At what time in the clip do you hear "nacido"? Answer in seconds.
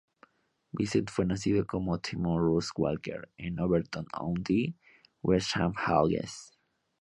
1.27-1.63